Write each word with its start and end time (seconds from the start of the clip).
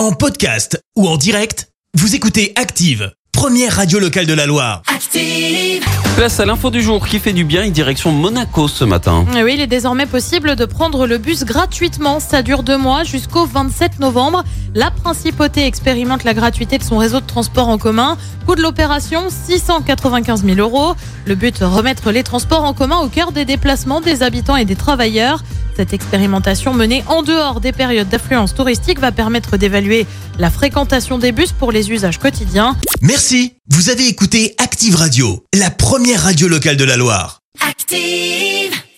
En 0.00 0.12
podcast 0.12 0.82
ou 0.96 1.06
en 1.06 1.18
direct, 1.18 1.68
vous 1.92 2.14
écoutez 2.14 2.54
Active, 2.56 3.12
première 3.32 3.76
radio 3.76 3.98
locale 3.98 4.24
de 4.24 4.32
la 4.32 4.46
Loire. 4.46 4.80
Active. 4.86 5.84
Place 6.16 6.40
à 6.40 6.46
l'info 6.46 6.70
du 6.70 6.80
jour 6.80 7.06
qui 7.06 7.18
fait 7.18 7.34
du 7.34 7.44
bien 7.44 7.64
et 7.64 7.70
direction 7.70 8.10
Monaco 8.10 8.66
ce 8.66 8.84
matin. 8.84 9.26
Eh 9.36 9.42
Oui, 9.42 9.56
il 9.56 9.60
est 9.60 9.66
désormais 9.66 10.06
possible 10.06 10.56
de 10.56 10.64
prendre 10.64 11.06
le 11.06 11.18
bus 11.18 11.44
gratuitement. 11.44 12.18
Ça 12.18 12.40
dure 12.40 12.62
deux 12.62 12.78
mois 12.78 13.04
jusqu'au 13.04 13.44
27 13.44 14.00
novembre. 14.00 14.42
La 14.74 14.90
principauté 14.90 15.66
expérimente 15.66 16.24
la 16.24 16.32
gratuité 16.32 16.78
de 16.78 16.82
son 16.82 16.96
réseau 16.96 17.20
de 17.20 17.26
transport 17.26 17.68
en 17.68 17.76
commun. 17.76 18.16
Coût 18.46 18.54
de 18.54 18.62
l'opération 18.62 19.28
695 19.28 20.44
000 20.44 20.58
euros. 20.60 20.94
Le 21.26 21.34
but 21.34 21.58
remettre 21.58 22.10
les 22.10 22.22
transports 22.22 22.64
en 22.64 22.72
commun 22.72 23.00
au 23.00 23.08
cœur 23.08 23.32
des 23.32 23.44
déplacements 23.44 24.00
des 24.00 24.22
habitants 24.22 24.56
et 24.56 24.64
des 24.64 24.76
travailleurs. 24.76 25.42
Cette 25.80 25.94
expérimentation 25.94 26.74
menée 26.74 27.02
en 27.06 27.22
dehors 27.22 27.58
des 27.58 27.72
périodes 27.72 28.10
d'affluence 28.10 28.54
touristique 28.54 29.00
va 29.00 29.12
permettre 29.12 29.56
d'évaluer 29.56 30.06
la 30.38 30.50
fréquentation 30.50 31.16
des 31.16 31.32
bus 31.32 31.52
pour 31.52 31.72
les 31.72 31.90
usages 31.90 32.18
quotidiens. 32.18 32.76
Merci, 33.00 33.54
vous 33.70 33.88
avez 33.88 34.06
écouté 34.06 34.54
Active 34.58 34.94
Radio, 34.94 35.42
la 35.54 35.70
première 35.70 36.24
radio 36.24 36.48
locale 36.48 36.76
de 36.76 36.84
la 36.84 36.98
Loire. 36.98 37.40
Active. 37.66 38.59